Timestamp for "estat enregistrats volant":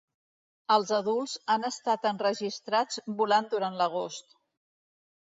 1.67-3.51